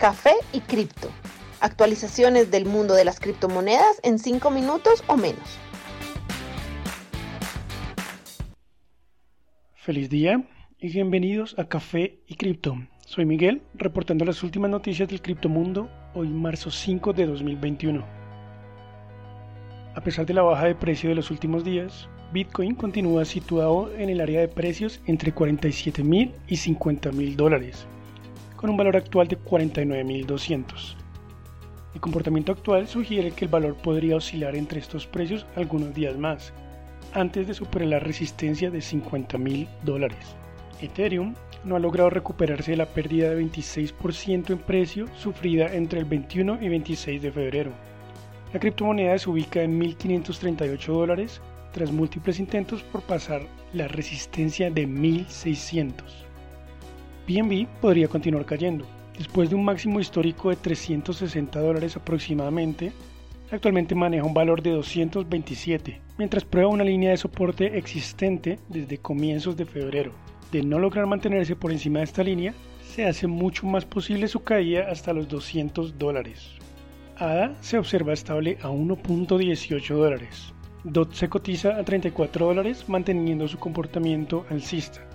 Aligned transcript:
Café 0.00 0.32
y 0.54 0.60
Cripto. 0.60 1.10
Actualizaciones 1.60 2.50
del 2.50 2.64
mundo 2.64 2.94
de 2.94 3.04
las 3.04 3.20
criptomonedas 3.20 4.00
en 4.02 4.18
5 4.18 4.50
minutos 4.50 5.04
o 5.08 5.18
menos. 5.18 5.58
Feliz 9.74 10.08
día 10.08 10.42
y 10.78 10.90
bienvenidos 10.90 11.54
a 11.58 11.66
Café 11.66 12.18
y 12.26 12.36
Cripto. 12.36 12.78
Soy 13.04 13.26
Miguel, 13.26 13.60
reportando 13.74 14.24
las 14.24 14.42
últimas 14.42 14.70
noticias 14.70 15.06
del 15.06 15.20
criptomundo 15.20 15.90
hoy 16.14 16.28
marzo 16.28 16.70
5 16.70 17.12
de 17.12 17.26
2021. 17.26 18.02
A 19.94 20.00
pesar 20.00 20.24
de 20.24 20.32
la 20.32 20.40
baja 20.40 20.64
de 20.64 20.76
precio 20.76 21.10
de 21.10 21.16
los 21.16 21.30
últimos 21.30 21.62
días, 21.62 22.08
Bitcoin 22.32 22.74
continúa 22.74 23.26
situado 23.26 23.94
en 23.94 24.08
el 24.08 24.22
área 24.22 24.40
de 24.40 24.48
precios 24.48 25.02
entre 25.04 25.32
47 25.32 26.02
mil 26.02 26.32
y 26.48 26.56
50 26.56 27.12
mil 27.12 27.36
dólares, 27.36 27.86
con 28.60 28.68
un 28.68 28.76
valor 28.76 28.94
actual 28.94 29.26
de 29.26 29.36
49 29.36 30.04
mil 30.04 30.26
200. 30.26 30.94
El 31.94 32.00
comportamiento 32.02 32.52
actual 32.52 32.86
sugiere 32.86 33.30
que 33.30 33.46
el 33.46 33.50
valor 33.50 33.74
podría 33.76 34.16
oscilar 34.16 34.54
entre 34.54 34.80
estos 34.80 35.06
precios 35.06 35.46
algunos 35.56 35.94
días 35.94 36.18
más, 36.18 36.52
antes 37.14 37.46
de 37.46 37.54
superar 37.54 37.88
la 37.88 38.00
resistencia 38.00 38.70
de 38.70 38.82
50 38.82 39.38
mil 39.38 39.66
dólares. 39.82 40.36
Ethereum 40.82 41.34
no 41.64 41.76
ha 41.76 41.78
logrado 41.78 42.10
recuperarse 42.10 42.72
de 42.72 42.76
la 42.76 42.84
pérdida 42.84 43.30
de 43.30 43.42
26% 43.42 44.50
en 44.50 44.58
precio 44.58 45.06
sufrida 45.16 45.74
entre 45.74 45.98
el 45.98 46.04
21 46.04 46.58
y 46.60 46.68
26 46.68 47.22
de 47.22 47.32
febrero. 47.32 47.70
La 48.52 48.60
criptomoneda 48.60 49.16
se 49.16 49.30
ubica 49.30 49.62
en 49.62 49.80
1.538 49.80 50.86
dólares 50.86 51.40
tras 51.72 51.90
múltiples 51.92 52.38
intentos 52.38 52.82
por 52.82 53.00
pasar 53.00 53.40
la 53.72 53.88
resistencia 53.88 54.70
de 54.70 54.86
1600. 54.86 56.29
BNB 57.30 57.68
podría 57.80 58.08
continuar 58.08 58.44
cayendo. 58.44 58.84
Después 59.16 59.50
de 59.50 59.54
un 59.54 59.64
máximo 59.64 60.00
histórico 60.00 60.50
de 60.50 60.56
360 60.56 61.60
dólares 61.60 61.96
aproximadamente, 61.96 62.90
actualmente 63.52 63.94
maneja 63.94 64.24
un 64.24 64.34
valor 64.34 64.62
de 64.62 64.70
227, 64.70 66.00
mientras 66.18 66.44
prueba 66.44 66.70
una 66.70 66.82
línea 66.82 67.10
de 67.10 67.16
soporte 67.18 67.78
existente 67.78 68.58
desde 68.68 68.98
comienzos 68.98 69.56
de 69.56 69.64
febrero. 69.64 70.12
De 70.50 70.64
no 70.64 70.80
lograr 70.80 71.06
mantenerse 71.06 71.54
por 71.54 71.70
encima 71.70 72.00
de 72.00 72.06
esta 72.06 72.24
línea, 72.24 72.52
se 72.82 73.06
hace 73.06 73.28
mucho 73.28 73.64
más 73.64 73.84
posible 73.84 74.26
su 74.26 74.42
caída 74.42 74.90
hasta 74.90 75.12
los 75.12 75.28
200 75.28 76.00
dólares. 76.00 76.48
ADA 77.16 77.54
se 77.60 77.78
observa 77.78 78.12
estable 78.12 78.58
a 78.60 78.70
1.18 78.70 79.94
dólares. 79.94 80.52
DOT 80.82 81.12
se 81.12 81.28
cotiza 81.28 81.76
a 81.76 81.84
34 81.84 82.46
dólares 82.46 82.88
manteniendo 82.88 83.46
su 83.46 83.56
comportamiento 83.58 84.46
alcista. 84.50 85.06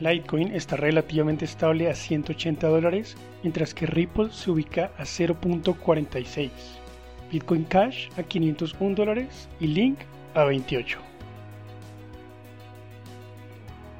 Litecoin 0.00 0.54
está 0.54 0.76
relativamente 0.76 1.44
estable 1.44 1.90
a 1.90 1.94
180 1.94 2.68
dólares, 2.68 3.16
mientras 3.42 3.74
que 3.74 3.86
Ripple 3.86 4.30
se 4.30 4.50
ubica 4.50 4.92
a 4.96 5.02
0.46. 5.02 6.50
Bitcoin 7.32 7.64
Cash 7.64 8.08
a 8.16 8.22
501 8.22 8.94
dólares 8.94 9.48
y 9.60 9.66
Link 9.66 9.98
a 10.34 10.44
28. 10.44 10.98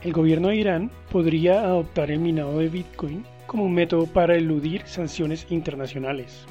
El 0.03 0.13
gobierno 0.13 0.49
de 0.49 0.57
Irán 0.57 0.91
podría 1.11 1.63
adoptar 1.63 2.13
el 2.13 2.21
minado 2.21 2.59
de 2.59 2.69
Bitcoin 2.69 3.25
como 3.49 3.65
un 3.65 3.75
método 3.75 4.07
para 4.07 4.37
eludir 4.37 4.83
sanciones 4.87 5.47
internacionales. 5.51 6.47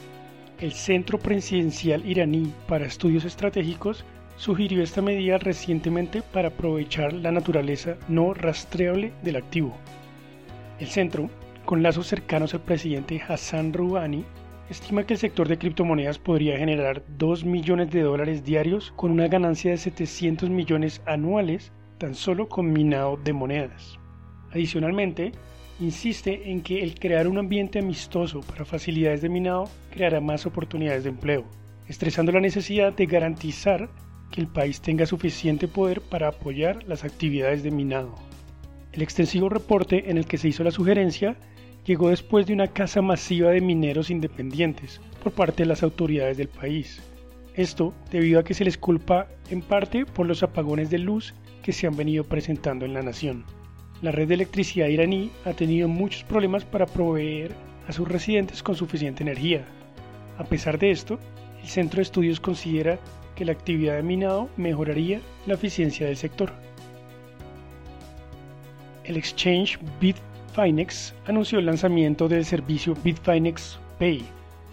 El 0.59 0.73
Centro 0.73 1.19
Presidencial 1.19 2.05
Iraní 2.05 2.51
para 2.67 2.85
Estudios 2.85 3.23
Estratégicos 3.23 4.03
sugirió 4.37 4.83
esta 4.83 5.01
medida 5.01 5.37
recientemente 5.39 6.21
para 6.21 6.49
aprovechar 6.49 7.11
la 7.11 7.31
naturaleza 7.31 7.97
no 8.07 8.33
rastreable 8.33 9.11
del 9.23 9.35
activo. 9.35 9.75
El 10.79 10.87
centro, 10.87 11.29
con 11.65 11.83
lazos 11.83 12.07
cercanos 12.07 12.53
al 12.53 12.61
presidente 12.61 13.21
Hassan 13.27 13.73
Rouhani, 13.73 14.23
estima 14.69 15.05
que 15.05 15.13
el 15.13 15.19
sector 15.19 15.47
de 15.47 15.57
criptomonedas 15.57 16.19
podría 16.19 16.57
generar 16.57 17.03
2 17.17 17.45
millones 17.45 17.89
de 17.91 18.01
dólares 18.01 18.43
diarios 18.43 18.93
con 18.95 19.11
una 19.11 19.27
ganancia 19.27 19.71
de 19.71 19.77
700 19.77 20.49
millones 20.49 21.01
anuales 21.05 21.71
tan 21.97 22.13
solo 22.13 22.47
con 22.47 22.71
minado 22.71 23.17
de 23.17 23.33
monedas. 23.33 23.97
Adicionalmente, 24.51 25.31
insiste 25.79 26.51
en 26.51 26.61
que 26.61 26.83
el 26.83 26.99
crear 26.99 27.27
un 27.27 27.39
ambiente 27.39 27.79
amistoso 27.79 28.41
para 28.41 28.65
facilidades 28.65 29.21
de 29.21 29.29
minado 29.29 29.69
creará 29.89 30.21
más 30.21 30.45
oportunidades 30.45 31.03
de 31.03 31.09
empleo, 31.09 31.45
estresando 31.87 32.31
la 32.31 32.39
necesidad 32.39 32.93
de 32.93 33.05
garantizar 33.07 33.89
que 34.31 34.41
el 34.41 34.47
país 34.47 34.81
tenga 34.81 35.05
suficiente 35.05 35.67
poder 35.67 36.01
para 36.01 36.29
apoyar 36.29 36.83
las 36.83 37.03
actividades 37.03 37.63
de 37.63 37.71
minado. 37.71 38.15
El 38.91 39.01
extensivo 39.01 39.49
reporte 39.49 40.09
en 40.09 40.17
el 40.17 40.25
que 40.25 40.37
se 40.37 40.47
hizo 40.47 40.63
la 40.63 40.71
sugerencia 40.71 41.37
llegó 41.85 42.09
después 42.09 42.45
de 42.45 42.53
una 42.53 42.67
caza 42.67 43.01
masiva 43.01 43.51
de 43.51 43.61
mineros 43.61 44.09
independientes 44.09 44.99
por 45.23 45.31
parte 45.31 45.63
de 45.63 45.69
las 45.69 45.83
autoridades 45.83 46.37
del 46.37 46.49
país. 46.49 47.01
Esto 47.55 47.93
debido 48.11 48.39
a 48.39 48.43
que 48.43 48.53
se 48.53 48.65
les 48.65 48.77
culpa 48.77 49.27
en 49.49 49.61
parte 49.61 50.05
por 50.05 50.27
los 50.27 50.43
apagones 50.43 50.89
de 50.89 50.99
luz 50.99 51.33
que 51.63 51.73
se 51.73 51.87
han 51.87 51.95
venido 51.95 52.23
presentando 52.23 52.85
en 52.85 52.93
la 52.93 53.01
nación. 53.01 53.45
La 54.01 54.11
red 54.11 54.27
de 54.27 54.35
electricidad 54.35 54.87
iraní 54.87 55.31
ha 55.43 55.53
tenido 55.53 55.87
muchos 55.87 56.23
problemas 56.23 56.65
para 56.65 56.85
proveer 56.85 57.51
a 57.87 57.91
sus 57.93 58.07
residentes 58.07 58.61
con 58.61 58.75
suficiente 58.75 59.23
energía. 59.23 59.65
A 60.37 60.43
pesar 60.43 60.77
de 60.77 60.91
esto, 60.91 61.19
el 61.61 61.67
Centro 61.67 61.97
de 61.97 62.03
Estudios 62.03 62.39
considera 62.39 62.99
que 63.37 63.45
la 63.45 63.51
actividad 63.51 63.95
de 63.95 64.03
minado 64.03 64.49
mejoraría 64.57 65.21
la 65.45 65.53
eficiencia 65.53 66.07
del 66.07 66.17
sector. 66.17 66.51
El 69.03 69.15
exchange 69.15 69.79
Bitfinex 70.01 71.13
anunció 71.27 71.59
el 71.59 71.67
lanzamiento 71.67 72.27
del 72.27 72.43
servicio 72.43 72.95
Bitfinex 73.03 73.79
Pay, 73.99 74.25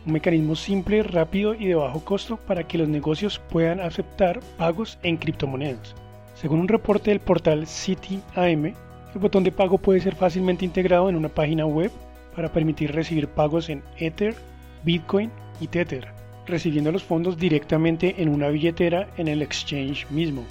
un 0.07 0.13
mecanismo 0.15 0.57
simple, 0.57 1.03
rápido 1.03 1.55
y 1.55 1.67
de 1.67 1.75
bajo 1.75 2.05
costo 2.05 2.37
para 2.39 2.67
que 2.67 2.79
los 2.79 2.89
negocios 2.89 3.39
puedan 3.51 3.81
aceptar 3.81 4.41
pagos 4.57 4.99
en 5.03 5.19
criptomonedas. 5.19 5.95
Según 6.35 6.61
un 6.61 6.69
reporte 6.69 7.11
del 7.11 7.21
portal 7.21 7.67
CityAM, 7.67 8.65
el 8.65 9.21
botón 9.21 9.45
de 9.45 9.53
pago 9.53 9.79
puede 9.79 10.01
ser 10.01 10.17
fácilmente 10.17 10.65
integrado 10.65 11.09
en 11.09 11.17
una 11.17 11.29
página 11.29 11.67
web 11.67 11.93
para 12.35 12.51
permitir 12.51 12.93
recibir 12.93 13.29
pagos 13.29 13.69
en 13.69 13.83
Ether, 13.99 14.35
Bitcoin 14.83 15.31
y 15.61 15.69
Tether 15.69 16.24
recibiendo 16.47 16.93
los 16.93 17.03
fondos 17.03 17.39
directamente 17.39 18.17
en 18.19 18.29
una 18.29 18.49
billetera 18.49 19.09
en 19.17 19.29
el 19.29 19.43
exchange 19.43 20.07
mismo. 20.11 20.45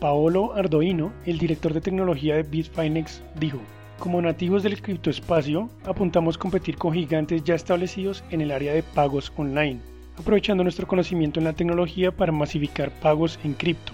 Paolo 0.00 0.54
Ardoino, 0.54 1.12
el 1.26 1.38
director 1.38 1.72
de 1.72 1.80
tecnología 1.80 2.36
de 2.36 2.44
Bitfinex, 2.44 3.22
dijo, 3.38 3.58
como 3.98 4.22
nativos 4.22 4.62
del 4.62 4.80
criptoespacio, 4.80 5.68
apuntamos 5.84 6.36
a 6.36 6.38
competir 6.38 6.76
con 6.76 6.92
gigantes 6.92 7.42
ya 7.42 7.56
establecidos 7.56 8.22
en 8.30 8.40
el 8.40 8.52
área 8.52 8.72
de 8.72 8.84
pagos 8.84 9.32
online, 9.36 9.80
aprovechando 10.16 10.62
nuestro 10.62 10.86
conocimiento 10.86 11.40
en 11.40 11.44
la 11.44 11.52
tecnología 11.52 12.12
para 12.12 12.30
masificar 12.30 12.90
pagos 13.00 13.40
en 13.42 13.54
cripto. 13.54 13.92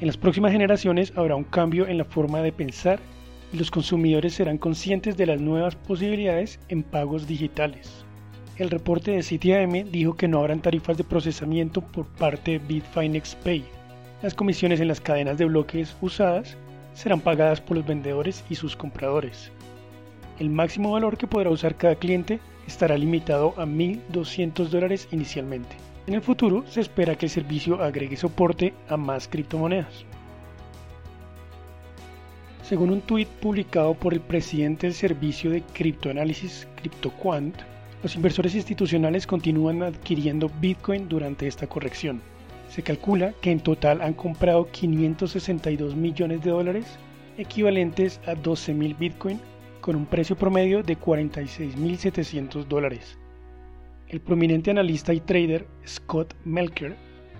En 0.00 0.06
las 0.06 0.18
próximas 0.18 0.52
generaciones 0.52 1.12
habrá 1.16 1.36
un 1.36 1.44
cambio 1.44 1.86
en 1.86 1.96
la 1.96 2.04
forma 2.04 2.42
de 2.42 2.52
pensar 2.52 3.00
y 3.52 3.56
los 3.56 3.70
consumidores 3.70 4.34
serán 4.34 4.58
conscientes 4.58 5.16
de 5.16 5.26
las 5.26 5.40
nuevas 5.40 5.74
posibilidades 5.74 6.60
en 6.68 6.82
pagos 6.82 7.26
digitales 7.26 8.04
el 8.62 8.70
reporte 8.70 9.12
de 9.12 9.22
CityAM 9.22 9.90
dijo 9.90 10.14
que 10.14 10.28
no 10.28 10.40
habrán 10.40 10.60
tarifas 10.60 10.98
de 10.98 11.04
procesamiento 11.04 11.80
por 11.80 12.04
parte 12.04 12.52
de 12.52 12.58
Bitfinex 12.58 13.34
Pay. 13.36 13.64
Las 14.20 14.34
comisiones 14.34 14.80
en 14.80 14.88
las 14.88 15.00
cadenas 15.00 15.38
de 15.38 15.46
bloques 15.46 15.96
usadas 16.02 16.58
serán 16.92 17.20
pagadas 17.20 17.62
por 17.62 17.78
los 17.78 17.86
vendedores 17.86 18.44
y 18.50 18.56
sus 18.56 18.76
compradores. 18.76 19.50
El 20.38 20.50
máximo 20.50 20.92
valor 20.92 21.16
que 21.16 21.26
podrá 21.26 21.48
usar 21.48 21.74
cada 21.76 21.94
cliente 21.94 22.38
estará 22.66 22.98
limitado 22.98 23.54
a 23.56 23.64
1.200 23.64 24.68
dólares 24.68 25.08
inicialmente. 25.10 25.74
En 26.06 26.12
el 26.12 26.20
futuro 26.20 26.62
se 26.66 26.82
espera 26.82 27.14
que 27.14 27.26
el 27.26 27.30
servicio 27.30 27.82
agregue 27.82 28.16
soporte 28.16 28.74
a 28.88 28.98
más 28.98 29.26
criptomonedas. 29.26 30.04
Según 32.62 32.90
un 32.90 33.00
tuit 33.00 33.28
publicado 33.28 33.94
por 33.94 34.12
el 34.12 34.20
presidente 34.20 34.86
del 34.86 34.94
servicio 34.94 35.50
de 35.50 35.62
criptoanálisis 35.62 36.68
CryptoQuant, 36.76 37.54
los 38.02 38.16
inversores 38.16 38.54
institucionales 38.54 39.26
continúan 39.26 39.82
adquiriendo 39.82 40.50
Bitcoin 40.60 41.08
durante 41.08 41.46
esta 41.46 41.66
corrección. 41.66 42.22
Se 42.68 42.82
calcula 42.82 43.34
que 43.40 43.50
en 43.50 43.60
total 43.60 44.00
han 44.00 44.14
comprado 44.14 44.68
562 44.70 45.94
millones 45.96 46.42
de 46.42 46.50
dólares, 46.50 46.86
equivalentes 47.36 48.20
a 48.26 48.34
12.000 48.34 48.96
Bitcoin, 48.98 49.40
con 49.80 49.96
un 49.96 50.06
precio 50.06 50.36
promedio 50.36 50.82
de 50.82 50.98
46.700 50.98 52.64
dólares. 52.66 53.18
El 54.08 54.20
prominente 54.20 54.70
analista 54.70 55.12
y 55.12 55.20
trader 55.20 55.66
Scott 55.86 56.34
Melker 56.44 56.96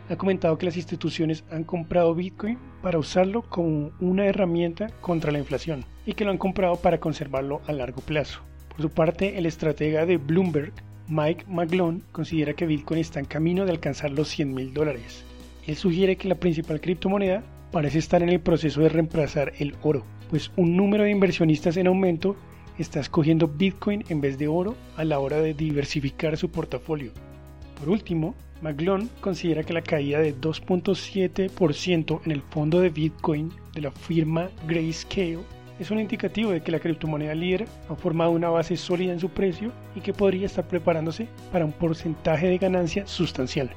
ha 0.08 0.16
comentado 0.16 0.58
que 0.58 0.66
las 0.66 0.76
instituciones 0.76 1.44
han 1.50 1.64
comprado 1.64 2.14
Bitcoin 2.14 2.58
para 2.82 2.98
usarlo 2.98 3.42
como 3.42 3.92
una 4.00 4.26
herramienta 4.26 4.88
contra 5.00 5.32
la 5.32 5.38
inflación 5.38 5.84
y 6.04 6.14
que 6.14 6.24
lo 6.24 6.32
han 6.32 6.38
comprado 6.38 6.76
para 6.76 6.98
conservarlo 6.98 7.60
a 7.66 7.72
largo 7.72 8.00
plazo. 8.00 8.49
Por 8.80 8.88
su 8.88 8.94
parte, 8.94 9.36
el 9.36 9.44
estratega 9.44 10.06
de 10.06 10.16
Bloomberg, 10.16 10.72
Mike 11.06 11.44
McGlone, 11.46 12.00
considera 12.12 12.54
que 12.54 12.64
Bitcoin 12.64 12.98
está 12.98 13.20
en 13.20 13.26
camino 13.26 13.66
de 13.66 13.72
alcanzar 13.72 14.10
los 14.10 14.28
100 14.28 14.54
mil 14.54 14.72
dólares. 14.72 15.22
Él 15.66 15.76
sugiere 15.76 16.16
que 16.16 16.28
la 16.28 16.36
principal 16.36 16.80
criptomoneda 16.80 17.42
parece 17.72 17.98
estar 17.98 18.22
en 18.22 18.30
el 18.30 18.40
proceso 18.40 18.80
de 18.80 18.88
reemplazar 18.88 19.52
el 19.58 19.74
oro, 19.82 20.02
pues 20.30 20.50
un 20.56 20.78
número 20.78 21.04
de 21.04 21.10
inversionistas 21.10 21.76
en 21.76 21.88
aumento 21.88 22.36
está 22.78 23.00
escogiendo 23.00 23.48
Bitcoin 23.48 24.02
en 24.08 24.22
vez 24.22 24.38
de 24.38 24.48
oro 24.48 24.74
a 24.96 25.04
la 25.04 25.18
hora 25.18 25.42
de 25.42 25.52
diversificar 25.52 26.38
su 26.38 26.50
portafolio. 26.50 27.12
Por 27.78 27.90
último, 27.90 28.34
McGlone 28.62 29.08
considera 29.20 29.62
que 29.62 29.74
la 29.74 29.82
caída 29.82 30.20
de 30.20 30.34
2.7% 30.34 32.20
en 32.24 32.32
el 32.32 32.40
fondo 32.40 32.80
de 32.80 32.88
Bitcoin 32.88 33.52
de 33.74 33.82
la 33.82 33.90
firma 33.90 34.48
Grayscale 34.66 35.40
es 35.80 35.90
un 35.90 35.98
indicativo 35.98 36.50
de 36.50 36.60
que 36.60 36.70
la 36.70 36.78
criptomoneda 36.78 37.34
líder 37.34 37.66
ha 37.88 37.94
formado 37.96 38.30
una 38.32 38.50
base 38.50 38.76
sólida 38.76 39.14
en 39.14 39.18
su 39.18 39.30
precio 39.30 39.72
y 39.96 40.00
que 40.00 40.12
podría 40.12 40.46
estar 40.46 40.68
preparándose 40.68 41.26
para 41.50 41.64
un 41.64 41.72
porcentaje 41.72 42.48
de 42.48 42.58
ganancia 42.58 43.06
sustancial. 43.06 43.70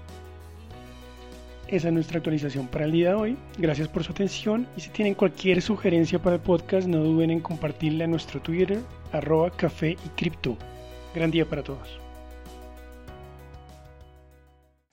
Esa 1.69 1.87
es 1.87 1.93
nuestra 1.93 2.17
actualización 2.17 2.67
para 2.67 2.85
el 2.85 2.91
día 2.91 3.09
de 3.09 3.15
hoy. 3.15 3.37
Gracias 3.57 3.87
por 3.87 4.03
su 4.03 4.11
atención 4.11 4.67
y 4.75 4.81
si 4.81 4.89
tienen 4.89 5.15
cualquier 5.15 5.61
sugerencia 5.61 6.19
para 6.19 6.35
el 6.35 6.41
podcast 6.41 6.87
no 6.87 6.99
duden 6.99 7.31
en 7.31 7.39
compartirla 7.39 8.03
en 8.03 8.11
nuestro 8.11 8.41
Twitter 8.41 8.79
arroba 9.13 9.49
café 9.49 9.91
y 9.91 10.09
cripto. 10.17 10.57
Gran 11.15 11.31
día 11.31 11.47
para 11.47 11.63
todos. 11.63 12.02